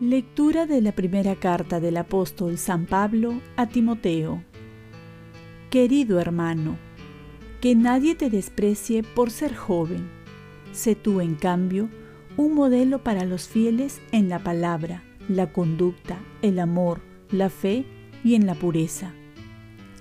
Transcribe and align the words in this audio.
Lectura 0.00 0.66
de 0.66 0.80
la 0.80 0.92
primera 0.92 1.34
carta 1.34 1.80
del 1.80 1.96
apóstol 1.96 2.56
San 2.56 2.86
Pablo 2.86 3.42
a 3.56 3.66
Timoteo. 3.66 4.44
Querido 5.70 6.20
hermano, 6.20 6.78
que 7.60 7.74
nadie 7.74 8.14
te 8.14 8.30
desprecie 8.30 9.02
por 9.02 9.32
ser 9.32 9.56
joven. 9.56 10.08
Sé 10.70 10.94
tú, 10.94 11.20
en 11.20 11.34
cambio, 11.34 11.88
un 12.36 12.54
modelo 12.54 13.02
para 13.02 13.24
los 13.24 13.48
fieles 13.48 14.00
en 14.12 14.28
la 14.28 14.38
palabra, 14.38 15.02
la 15.28 15.52
conducta, 15.52 16.18
el 16.42 16.58
amor, 16.58 17.00
la 17.30 17.50
fe 17.50 17.84
y 18.24 18.34
en 18.34 18.46
la 18.46 18.54
pureza. 18.54 19.12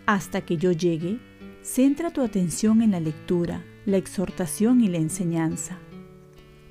Hasta 0.06 0.42
que 0.42 0.58
yo 0.58 0.72
llegue, 0.72 1.20
centra 1.62 2.12
tu 2.12 2.22
atención 2.22 2.82
en 2.82 2.92
la 2.92 3.00
lectura, 3.00 3.64
la 3.86 3.98
exhortación 3.98 4.82
y 4.82 4.88
la 4.88 4.98
enseñanza. 4.98 5.78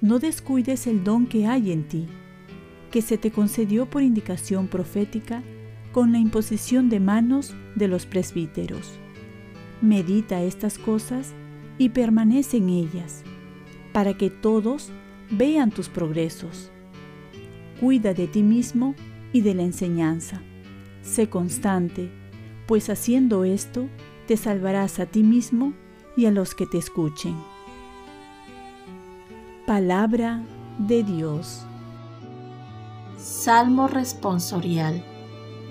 No 0.00 0.18
descuides 0.18 0.86
el 0.86 1.04
don 1.04 1.26
que 1.26 1.46
hay 1.46 1.72
en 1.72 1.88
ti 1.88 2.06
que 2.90 3.02
se 3.02 3.18
te 3.18 3.30
concedió 3.30 3.84
por 3.84 4.02
indicación 4.02 4.68
profética 4.68 5.42
con 5.92 6.12
la 6.12 6.18
imposición 6.18 6.88
de 6.88 7.00
manos 7.00 7.54
de 7.74 7.88
los 7.88 8.06
presbíteros. 8.06 8.98
Medita 9.82 10.42
estas 10.42 10.78
cosas 10.78 11.34
y 11.78 11.90
permanece 11.90 12.56
en 12.56 12.70
ellas, 12.70 13.22
para 13.92 14.16
que 14.16 14.30
todos 14.30 14.90
vean 15.30 15.70
tus 15.70 15.88
progresos. 15.88 16.70
Cuida 17.80 18.14
de 18.14 18.26
ti 18.26 18.42
mismo 18.42 18.94
y 19.32 19.42
de 19.42 19.54
la 19.54 19.62
enseñanza. 19.62 20.40
Sé 21.02 21.28
constante, 21.28 22.10
pues 22.66 22.88
haciendo 22.90 23.44
esto 23.44 23.88
te 24.26 24.36
salvarás 24.36 24.98
a 24.98 25.06
ti 25.06 25.22
mismo 25.22 25.72
y 26.16 26.26
a 26.26 26.30
los 26.30 26.54
que 26.54 26.66
te 26.66 26.78
escuchen. 26.78 27.36
Palabra 29.66 30.42
de 30.78 31.02
Dios. 31.02 31.64
Salmo 33.18 33.88
responsorial. 33.88 35.04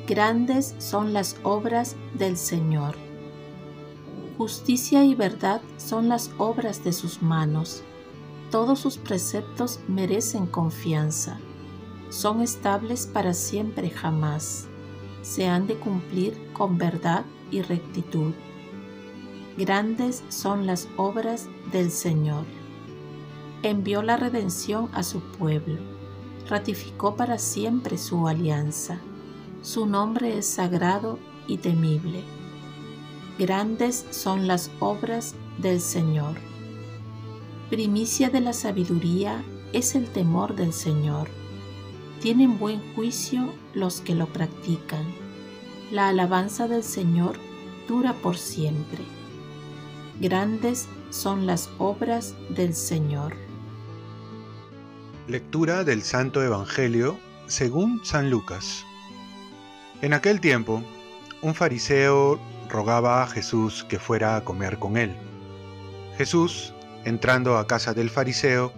Grandes 0.08 0.76
son 0.78 1.14
las 1.14 1.38
obras 1.44 1.96
del 2.18 2.38
Señor. 2.38 2.96
Justicia 4.38 5.04
y 5.04 5.16
verdad 5.16 5.62
son 5.78 6.10
las 6.10 6.32
obras 6.38 6.84
de 6.84 6.94
sus 6.94 7.22
manos. 7.22 7.84
Todos 8.52 8.80
sus 8.80 8.98
preceptos 8.98 9.80
merecen 9.88 10.46
confianza. 10.46 11.40
Son 12.10 12.42
estables 12.42 13.08
para 13.08 13.34
siempre 13.34 13.90
jamás. 13.90 14.68
Se 15.22 15.48
han 15.48 15.68
de 15.68 15.76
cumplir 15.76 16.52
con 16.54 16.78
verdad 16.78 17.26
y 17.52 17.62
rectitud. 17.62 18.34
Grandes 19.58 20.24
son 20.30 20.66
las 20.66 20.88
obras 20.98 21.48
del 21.72 21.92
Señor. 21.92 22.46
Envió 23.64 24.02
la 24.02 24.18
redención 24.18 24.90
a 24.94 25.02
su 25.02 25.22
pueblo 25.22 25.96
ratificó 26.48 27.16
para 27.16 27.38
siempre 27.38 27.98
su 27.98 28.28
alianza. 28.28 29.00
Su 29.62 29.86
nombre 29.86 30.38
es 30.38 30.46
sagrado 30.46 31.20
y 31.48 31.58
temible. 31.58 32.24
Grandes 33.40 34.06
son 34.12 34.48
las 34.48 34.72
obras 34.80 35.36
del 35.58 35.82
Señor. 35.82 36.36
Primicia 37.70 38.30
de 38.30 38.42
la 38.42 38.54
sabiduría 38.54 39.44
es 39.74 39.96
el 39.96 40.08
temor 40.08 40.56
del 40.56 40.72
Señor. 40.72 41.30
Tienen 42.22 42.58
buen 42.58 42.82
juicio 42.96 43.54
los 43.74 44.02
que 44.02 44.16
lo 44.16 44.28
practican. 44.28 45.06
La 45.92 46.10
alabanza 46.10 46.68
del 46.68 46.84
Señor 46.84 47.38
dura 47.88 48.14
por 48.14 48.38
siempre. 48.38 49.04
Grandes 50.20 50.88
son 51.10 51.46
las 51.46 51.70
obras 51.78 52.36
del 52.50 52.74
Señor. 52.74 53.36
Lectura 55.28 55.84
del 55.84 56.02
Santo 56.04 56.44
Evangelio 56.44 57.18
según 57.48 58.04
San 58.04 58.30
Lucas. 58.30 58.86
En 60.02 60.14
aquel 60.14 60.40
tiempo, 60.40 60.84
un 61.42 61.54
fariseo 61.54 62.40
rogaba 62.70 63.24
a 63.24 63.28
Jesús 63.28 63.84
que 63.88 64.00
fuera 64.00 64.36
a 64.36 64.44
comer 64.44 64.80
con 64.80 64.98
él. 64.98 65.16
Jesús, 66.18 66.74
entrando 67.04 67.58
a 67.58 67.68
casa 67.68 67.94
del 67.94 68.10
fariseo, 68.10 68.74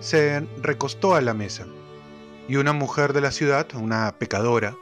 se 0.00 0.40
recostó 0.62 1.14
a 1.14 1.20
la 1.20 1.34
mesa, 1.34 1.66
y 2.48 2.56
una 2.56 2.72
mujer 2.72 3.12
de 3.12 3.20
la 3.20 3.30
ciudad, 3.30 3.66
una 3.74 4.16
pecadora, 4.18 4.76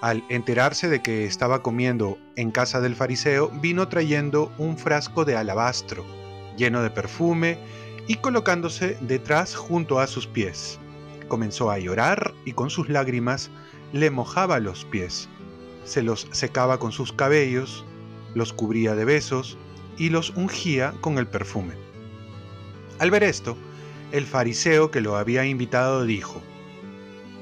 al 0.00 0.24
enterarse 0.28 0.88
de 0.88 1.02
que 1.02 1.24
estaba 1.24 1.62
comiendo 1.62 2.18
en 2.36 2.50
casa 2.50 2.80
del 2.80 2.96
fariseo, 2.96 3.50
vino 3.60 3.88
trayendo 3.88 4.52
un 4.58 4.76
frasco 4.76 5.24
de 5.24 5.36
alabastro, 5.36 6.04
lleno 6.56 6.82
de 6.82 6.90
perfume, 6.90 7.58
y 8.08 8.16
colocándose 8.16 8.96
detrás 9.00 9.54
junto 9.54 10.00
a 10.00 10.06
sus 10.06 10.26
pies. 10.26 10.78
Comenzó 11.28 11.70
a 11.70 11.78
llorar 11.78 12.34
y 12.44 12.52
con 12.52 12.68
sus 12.68 12.88
lágrimas 12.88 13.50
le 13.92 14.10
mojaba 14.10 14.58
los 14.58 14.84
pies, 14.84 15.28
se 15.84 16.02
los 16.02 16.26
secaba 16.32 16.78
con 16.78 16.92
sus 16.92 17.12
cabellos, 17.12 17.84
los 18.34 18.52
cubría 18.52 18.94
de 18.94 19.04
besos 19.04 19.56
y 19.98 20.08
los 20.08 20.30
ungía 20.30 20.94
con 21.00 21.18
el 21.18 21.26
perfume. 21.26 21.74
Al 22.98 23.10
ver 23.10 23.22
esto, 23.24 23.56
el 24.10 24.26
fariseo 24.26 24.90
que 24.90 25.00
lo 25.00 25.16
había 25.16 25.44
invitado 25.44 26.04
dijo, 26.04 26.42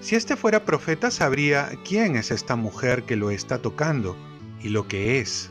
Si 0.00 0.16
este 0.16 0.34
fuera 0.34 0.65
profeta 0.65 1.11
sabría 1.11 1.71
quién 1.84 2.16
es 2.16 2.31
esta 2.31 2.56
mujer 2.56 3.03
que 3.03 3.16
lo 3.16 3.31
está 3.31 3.59
tocando 3.59 4.16
y 4.62 4.71
lo 4.71 4.88
que 4.88 5.21
es, 5.21 5.50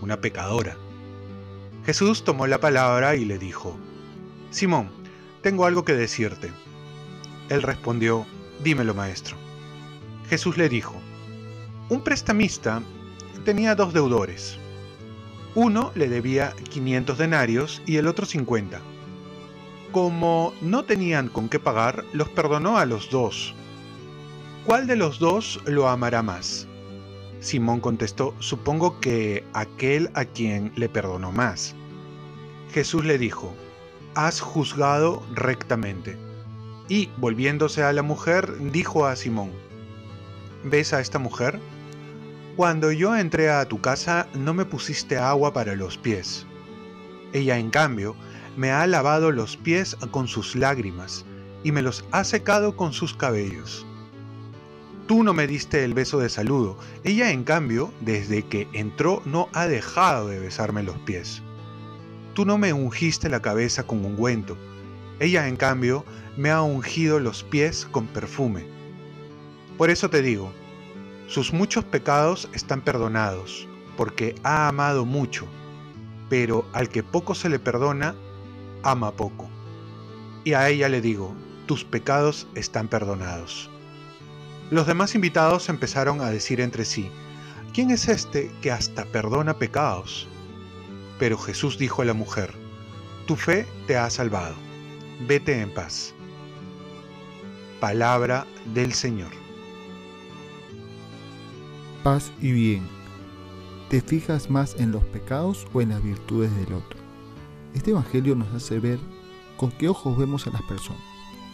una 0.00 0.22
pecadora. 0.22 0.78
Jesús 1.84 2.24
tomó 2.24 2.46
la 2.46 2.60
palabra 2.60 3.14
y 3.16 3.26
le 3.26 3.38
dijo, 3.38 3.78
Simón, 4.50 4.90
tengo 5.42 5.66
algo 5.66 5.84
que 5.84 5.92
decirte. 5.92 6.50
Él 7.50 7.62
respondió, 7.62 8.26
Dímelo, 8.64 8.94
maestro. 8.94 9.36
Jesús 10.30 10.56
le 10.56 10.70
dijo, 10.70 10.94
Un 11.90 12.02
prestamista 12.02 12.82
tenía 13.44 13.74
dos 13.74 13.92
deudores. 13.92 14.58
Uno 15.54 15.92
le 15.94 16.08
debía 16.08 16.54
500 16.70 17.18
denarios 17.18 17.82
y 17.84 17.96
el 17.96 18.06
otro 18.06 18.24
50. 18.24 18.80
Como 19.92 20.54
no 20.62 20.84
tenían 20.84 21.28
con 21.28 21.48
qué 21.48 21.58
pagar, 21.58 22.04
los 22.12 22.28
perdonó 22.28 22.78
a 22.78 22.86
los 22.86 23.10
dos. 23.10 23.54
¿Cuál 24.66 24.86
de 24.86 24.94
los 24.94 25.18
dos 25.18 25.58
lo 25.64 25.88
amará 25.88 26.22
más? 26.22 26.68
Simón 27.40 27.80
contestó, 27.80 28.34
supongo 28.40 29.00
que 29.00 29.42
aquel 29.54 30.10
a 30.12 30.26
quien 30.26 30.70
le 30.76 30.90
perdonó 30.90 31.32
más. 31.32 31.74
Jesús 32.70 33.06
le 33.06 33.16
dijo, 33.16 33.54
has 34.14 34.40
juzgado 34.40 35.22
rectamente. 35.34 36.18
Y, 36.88 37.08
volviéndose 37.16 37.82
a 37.82 37.94
la 37.94 38.02
mujer, 38.02 38.52
dijo 38.70 39.06
a 39.06 39.16
Simón, 39.16 39.50
¿ves 40.62 40.92
a 40.92 41.00
esta 41.00 41.18
mujer? 41.18 41.58
Cuando 42.54 42.92
yo 42.92 43.16
entré 43.16 43.48
a 43.50 43.64
tu 43.66 43.80
casa 43.80 44.28
no 44.34 44.52
me 44.52 44.66
pusiste 44.66 45.16
agua 45.16 45.54
para 45.54 45.74
los 45.74 45.96
pies. 45.96 46.46
Ella, 47.32 47.56
en 47.56 47.70
cambio, 47.70 48.14
me 48.58 48.72
ha 48.72 48.86
lavado 48.86 49.32
los 49.32 49.56
pies 49.56 49.96
con 50.10 50.28
sus 50.28 50.54
lágrimas 50.54 51.24
y 51.64 51.72
me 51.72 51.80
los 51.80 52.04
ha 52.12 52.24
secado 52.24 52.76
con 52.76 52.92
sus 52.92 53.14
cabellos. 53.14 53.86
Tú 55.10 55.24
no 55.24 55.34
me 55.34 55.48
diste 55.48 55.82
el 55.82 55.92
beso 55.92 56.20
de 56.20 56.28
saludo, 56.28 56.78
ella 57.02 57.32
en 57.32 57.42
cambio, 57.42 57.92
desde 58.00 58.44
que 58.44 58.68
entró, 58.72 59.22
no 59.24 59.48
ha 59.52 59.66
dejado 59.66 60.28
de 60.28 60.38
besarme 60.38 60.84
los 60.84 60.96
pies. 60.98 61.42
Tú 62.34 62.44
no 62.44 62.58
me 62.58 62.72
ungiste 62.72 63.28
la 63.28 63.42
cabeza 63.42 63.82
con 63.82 64.04
ungüento, 64.04 64.56
ella 65.18 65.48
en 65.48 65.56
cambio 65.56 66.04
me 66.36 66.50
ha 66.50 66.62
ungido 66.62 67.18
los 67.18 67.42
pies 67.42 67.88
con 67.90 68.06
perfume. 68.06 68.68
Por 69.76 69.90
eso 69.90 70.10
te 70.10 70.22
digo, 70.22 70.52
sus 71.26 71.52
muchos 71.52 71.84
pecados 71.84 72.48
están 72.54 72.80
perdonados, 72.80 73.66
porque 73.96 74.36
ha 74.44 74.68
amado 74.68 75.04
mucho, 75.04 75.48
pero 76.28 76.64
al 76.72 76.88
que 76.88 77.02
poco 77.02 77.34
se 77.34 77.48
le 77.48 77.58
perdona, 77.58 78.14
ama 78.84 79.10
poco. 79.10 79.50
Y 80.44 80.52
a 80.52 80.68
ella 80.68 80.88
le 80.88 81.00
digo, 81.00 81.34
tus 81.66 81.82
pecados 81.84 82.46
están 82.54 82.86
perdonados. 82.86 83.70
Los 84.70 84.86
demás 84.86 85.16
invitados 85.16 85.68
empezaron 85.68 86.20
a 86.20 86.30
decir 86.30 86.60
entre 86.60 86.84
sí, 86.84 87.10
¿quién 87.74 87.90
es 87.90 88.08
este 88.08 88.52
que 88.62 88.70
hasta 88.70 89.04
perdona 89.04 89.58
pecados? 89.58 90.28
Pero 91.18 91.36
Jesús 91.36 91.76
dijo 91.76 92.02
a 92.02 92.04
la 92.04 92.14
mujer, 92.14 92.54
Tu 93.26 93.34
fe 93.34 93.66
te 93.88 93.96
ha 93.96 94.08
salvado, 94.10 94.54
vete 95.26 95.60
en 95.60 95.74
paz. 95.74 96.14
Palabra 97.80 98.46
del 98.72 98.92
Señor. 98.92 99.32
Paz 102.04 102.30
y 102.40 102.52
bien. 102.52 102.86
¿Te 103.88 104.00
fijas 104.00 104.50
más 104.50 104.76
en 104.78 104.92
los 104.92 105.02
pecados 105.06 105.66
o 105.72 105.80
en 105.80 105.88
las 105.88 106.02
virtudes 106.02 106.54
del 106.54 106.74
otro? 106.74 107.00
Este 107.74 107.90
Evangelio 107.90 108.36
nos 108.36 108.54
hace 108.54 108.78
ver 108.78 109.00
con 109.56 109.72
qué 109.72 109.88
ojos 109.88 110.16
vemos 110.16 110.46
a 110.46 110.50
las 110.50 110.62
personas. 110.62 111.02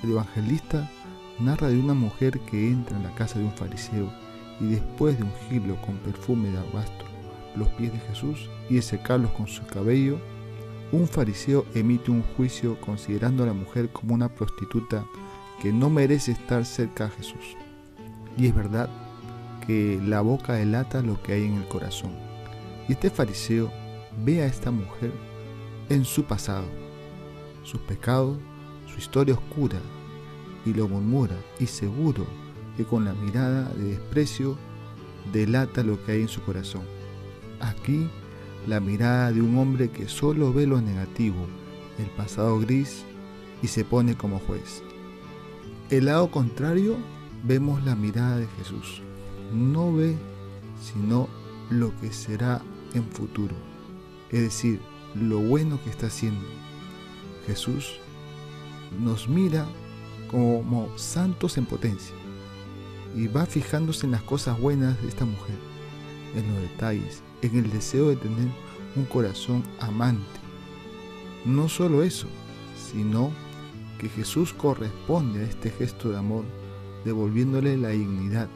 El 0.03 0.11
evangelista 0.11 0.91
narra 1.39 1.69
de 1.69 1.79
una 1.79 1.95
mujer 1.95 2.41
que 2.41 2.69
entra 2.69 2.97
en 2.97 3.03
la 3.03 3.15
casa 3.15 3.39
de 3.39 3.45
un 3.45 3.53
fariseo 3.53 4.11
y 4.61 4.67
después 4.67 5.19
de 5.19 5.25
ungirlo 5.25 5.81
con 5.83 5.97
perfume 5.99 6.51
de 6.51 6.59
alabastro 6.59 7.07
los 7.57 7.69
pies 7.69 7.93
de 7.93 7.99
Jesús 8.01 8.51
y 8.69 8.75
de 8.75 8.83
secarlos 8.83 9.31
con 9.33 9.47
su 9.47 9.65
cabello, 9.67 10.19
un 10.93 11.09
fariseo 11.09 11.67
emite 11.75 12.11
un 12.11 12.23
juicio 12.23 12.81
considerando 12.81 13.43
a 13.43 13.47
la 13.47 13.53
mujer 13.53 13.91
como 13.91 14.15
una 14.15 14.29
prostituta 14.29 15.05
que 15.61 15.73
no 15.73 15.91
merece 15.91 16.33
estar 16.33 16.65
cerca 16.65 17.05
de 17.05 17.11
Jesús. 17.13 17.57
Y 18.37 18.47
es 18.47 18.55
verdad 18.55 18.89
que 19.67 19.99
la 20.05 20.21
boca 20.21 20.55
delata 20.55 21.03
lo 21.03 21.21
que 21.23 21.33
hay 21.33 21.45
en 21.45 21.55
el 21.55 21.69
corazón. 21.69 22.13
Y 22.89 22.93
este 22.93 23.11
fariseo 23.11 23.71
ve 24.25 24.43
a 24.43 24.47
esta 24.47 24.71
mujer 24.71 25.13
en 25.89 26.05
su 26.05 26.25
pasado, 26.25 26.67
sus 27.65 27.81
pecados, 27.81 28.39
su 28.87 28.99
historia 28.99 29.35
oscura, 29.35 29.79
y 30.67 30.75
lo 30.75 30.89
murmura, 30.89 31.37
y 31.59 31.67
seguro 31.67 32.27
que 32.77 32.85
con 32.85 33.05
la 33.05 33.15
mirada 33.15 33.69
de 33.71 33.91
desprecio 33.91 34.59
delata 35.33 35.83
lo 35.83 36.05
que 36.05 36.13
hay 36.13 36.23
en 36.23 36.29
su 36.29 36.43
corazón. 36.43 36.83
Aquí 37.61 38.09
la 38.67 38.81
mirada 38.81 39.33
de 39.33 39.41
un 39.41 39.57
hombre 39.57 39.91
que 39.91 40.09
solo 40.09 40.53
ve 40.53 40.67
lo 40.67 40.81
negativo, 40.81 41.47
el 41.99 42.07
pasado 42.17 42.59
gris, 42.61 43.05
y 43.63 43.69
se 43.69 43.85
pone 43.85 44.17
como 44.17 44.39
juez. 44.41 44.83
El 45.89 46.07
lado 46.07 46.31
contrario 46.31 46.97
vemos 47.45 47.85
la 47.85 47.95
mirada 47.95 48.39
de 48.39 48.47
Jesús. 48.59 49.03
No 49.55 49.95
ve 49.95 50.17
sino 50.83 51.29
lo 51.71 51.99
que 52.01 52.13
será 52.13 52.61
en 52.95 53.05
futuro, 53.05 53.55
es 54.31 54.41
decir, 54.41 54.81
lo 55.15 55.39
bueno 55.39 55.81
que 55.83 55.91
está 55.91 56.09
haciendo. 56.09 56.45
Jesús 57.47 57.99
nos 59.01 59.29
mira 59.29 59.67
como 60.31 60.97
santos 60.97 61.59
en 61.59 61.67
potencia 61.67 62.15
y 63.15 63.29
va 63.29 63.47
fijándose 63.47 64.07
en 64.07 64.13
las 64.13 64.23
cosas 64.23 64.61
buenas 64.61 65.01
de 65.01 65.09
esta 65.09 65.25
mujer, 65.25 65.57
en 66.35 66.47
los 66.53 66.63
detalles, 66.63 67.23
en 67.43 67.57
el 67.57 67.71
deseo 67.71 68.09
de 68.09 68.17
tener 68.17 68.49
un 68.95 69.05
corazón 69.07 69.63
amante. 69.81 70.41
No 71.45 71.69
solo 71.69 72.03
eso, 72.03 72.29
sino 72.77 73.31
que 73.99 74.09
Jesús 74.09 74.53
corresponde 74.53 75.41
a 75.41 75.45
este 75.45 75.71
gesto 75.71 76.11
de 76.11 76.19
amor, 76.19 76.45
devolviéndole 77.05 77.77
la 77.79 77.91
dignidad, 77.91 78.49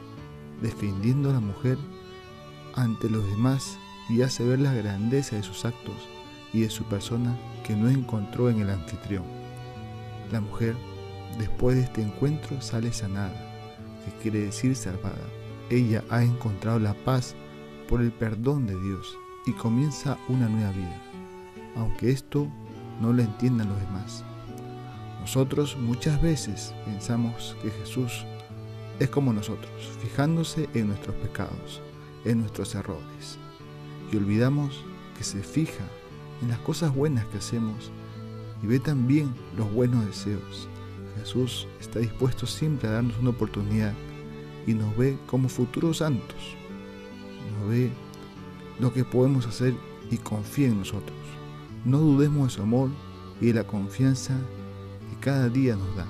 defendiendo 0.61 1.31
a 1.31 1.33
la 1.33 1.39
mujer 1.39 1.77
ante 2.75 3.09
los 3.09 3.25
demás 3.25 3.77
y 4.09 4.21
hace 4.21 4.45
ver 4.45 4.59
la 4.59 4.73
grandeza 4.73 5.35
de 5.35 5.43
sus 5.43 5.65
actos 5.65 5.95
y 6.53 6.61
de 6.61 6.69
su 6.69 6.83
persona 6.83 7.37
que 7.65 7.75
no 7.75 7.89
encontró 7.89 8.49
en 8.49 8.61
el 8.61 8.69
anfitrión. 8.69 9.23
La 10.31 10.41
mujer, 10.41 10.75
después 11.37 11.75
de 11.75 11.83
este 11.83 12.01
encuentro, 12.01 12.61
sale 12.61 12.91
sanada, 12.93 13.33
que 14.05 14.11
quiere 14.21 14.39
decir 14.45 14.75
salvada. 14.75 15.27
Ella 15.69 16.03
ha 16.09 16.23
encontrado 16.23 16.79
la 16.79 16.93
paz 16.93 17.35
por 17.87 18.01
el 18.01 18.11
perdón 18.11 18.67
de 18.67 18.79
Dios 18.79 19.17
y 19.45 19.53
comienza 19.53 20.17
una 20.27 20.47
nueva 20.47 20.71
vida, 20.71 21.01
aunque 21.75 22.11
esto 22.11 22.47
no 22.99 23.13
lo 23.13 23.21
entiendan 23.21 23.69
los 23.69 23.79
demás. 23.79 24.23
Nosotros 25.19 25.77
muchas 25.77 26.21
veces 26.21 26.73
pensamos 26.85 27.55
que 27.61 27.69
Jesús 27.71 28.25
es 28.99 29.09
como 29.09 29.33
nosotros, 29.33 29.71
fijándose 30.01 30.69
en 30.73 30.87
nuestros 30.87 31.15
pecados, 31.17 31.81
en 32.25 32.39
nuestros 32.39 32.75
errores, 32.75 33.37
y 34.11 34.17
olvidamos 34.17 34.83
que 35.17 35.23
se 35.23 35.41
fija 35.41 35.83
en 36.41 36.49
las 36.49 36.59
cosas 36.59 36.93
buenas 36.93 37.25
que 37.25 37.37
hacemos 37.37 37.91
y 38.63 38.67
ve 38.67 38.79
también 38.79 39.33
los 39.57 39.71
buenos 39.71 40.05
deseos. 40.05 40.67
Jesús 41.19 41.67
está 41.79 41.99
dispuesto 41.99 42.45
siempre 42.45 42.89
a 42.89 42.93
darnos 42.93 43.17
una 43.19 43.31
oportunidad 43.31 43.93
y 44.65 44.73
nos 44.73 44.95
ve 44.95 45.17
como 45.27 45.49
futuros 45.49 45.97
santos. 45.97 46.55
Nos 47.59 47.69
ve 47.69 47.91
lo 48.79 48.93
que 48.93 49.03
podemos 49.03 49.45
hacer 49.45 49.73
y 50.09 50.17
confía 50.17 50.67
en 50.67 50.79
nosotros. 50.79 51.17
No 51.85 51.99
dudemos 51.99 52.47
de 52.47 52.49
su 52.55 52.61
amor 52.61 52.89
y 53.39 53.47
de 53.47 53.53
la 53.53 53.63
confianza 53.65 54.37
que 55.09 55.19
cada 55.19 55.49
día 55.49 55.75
nos 55.75 55.95
da. 55.95 56.07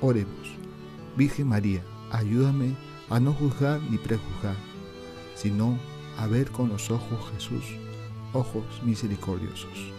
Oremos. 0.00 0.56
Virgen 1.16 1.48
María, 1.48 1.82
ayúdame 2.10 2.76
a 3.10 3.20
no 3.20 3.32
juzgar 3.32 3.80
ni 3.90 3.98
prejuzgar, 3.98 4.56
sino 5.34 5.78
a 6.18 6.26
ver 6.26 6.50
con 6.50 6.68
los 6.68 6.90
ojos 6.90 7.30
Jesús, 7.34 7.64
ojos 8.32 8.64
misericordiosos. 8.84 9.92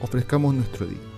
Ofrezcamos 0.00 0.54
nuestro 0.54 0.86
día. 0.86 1.17